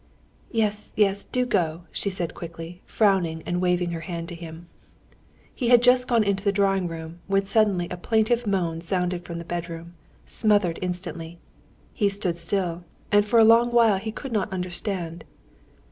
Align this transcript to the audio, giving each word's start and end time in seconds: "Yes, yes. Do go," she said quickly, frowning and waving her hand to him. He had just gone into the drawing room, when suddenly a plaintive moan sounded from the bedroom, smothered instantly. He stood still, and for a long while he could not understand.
"Yes, 0.51 0.93
yes. 0.95 1.23
Do 1.25 1.45
go," 1.45 1.83
she 1.91 2.09
said 2.09 2.33
quickly, 2.33 2.81
frowning 2.87 3.43
and 3.45 3.61
waving 3.61 3.91
her 3.91 3.99
hand 3.99 4.29
to 4.29 4.35
him. 4.35 4.67
He 5.53 5.69
had 5.69 5.83
just 5.83 6.07
gone 6.07 6.23
into 6.23 6.43
the 6.43 6.51
drawing 6.51 6.87
room, 6.87 7.19
when 7.27 7.45
suddenly 7.45 7.87
a 7.91 7.97
plaintive 7.97 8.47
moan 8.47 8.81
sounded 8.81 9.23
from 9.23 9.37
the 9.37 9.45
bedroom, 9.45 9.93
smothered 10.25 10.79
instantly. 10.81 11.37
He 11.93 12.09
stood 12.09 12.37
still, 12.37 12.83
and 13.11 13.23
for 13.27 13.37
a 13.37 13.45
long 13.45 13.71
while 13.71 13.99
he 13.99 14.11
could 14.11 14.31
not 14.31 14.51
understand. 14.51 15.23